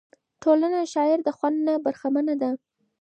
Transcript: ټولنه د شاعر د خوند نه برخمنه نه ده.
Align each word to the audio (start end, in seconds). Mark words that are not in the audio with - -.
ټولنه 0.41 0.77
د 0.85 0.89
شاعر 0.93 1.19
د 1.23 1.29
خوند 1.37 1.57
نه 1.67 1.73
برخمنه 1.85 2.23
نه 2.35 2.35
ده. 2.41 2.49